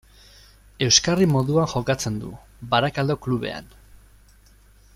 [0.85, 2.31] Euskarri moduan jokatzen du,
[2.73, 3.69] Barakaldo klubean.